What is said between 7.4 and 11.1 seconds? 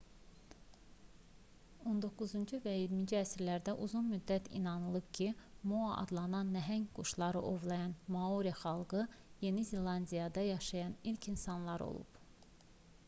ovlayan maori xalqı yeni zelandiyada yaşayan